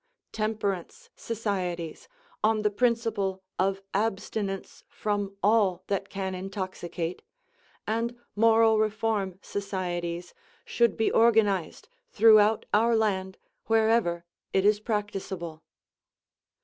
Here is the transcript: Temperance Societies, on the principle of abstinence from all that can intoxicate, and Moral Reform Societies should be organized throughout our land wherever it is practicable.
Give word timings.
Temperance 0.31 1.11
Societies, 1.15 2.07
on 2.43 2.63
the 2.63 2.71
principle 2.71 3.43
of 3.59 3.83
abstinence 3.93 4.83
from 4.89 5.37
all 5.43 5.83
that 5.89 6.09
can 6.09 6.33
intoxicate, 6.33 7.21
and 7.85 8.17
Moral 8.35 8.79
Reform 8.79 9.37
Societies 9.43 10.33
should 10.65 10.97
be 10.97 11.11
organized 11.11 11.87
throughout 12.09 12.65
our 12.73 12.95
land 12.95 13.37
wherever 13.67 14.25
it 14.53 14.65
is 14.65 14.79
practicable. 14.79 15.61